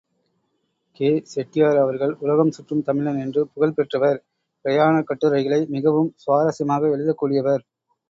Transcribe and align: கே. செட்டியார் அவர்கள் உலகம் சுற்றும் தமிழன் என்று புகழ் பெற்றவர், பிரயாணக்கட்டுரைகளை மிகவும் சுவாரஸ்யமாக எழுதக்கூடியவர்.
கே. 0.99 1.09
செட்டியார் 1.33 1.77
அவர்கள் 1.77 2.13
உலகம் 2.19 2.51
சுற்றும் 2.51 2.83
தமிழன் 2.83 3.19
என்று 3.19 3.43
புகழ் 3.47 3.75
பெற்றவர், 3.75 4.19
பிரயாணக்கட்டுரைகளை 4.65 5.61
மிகவும் 5.69 6.13
சுவாரஸ்யமாக 6.25 6.95
எழுதக்கூடியவர். 6.97 7.63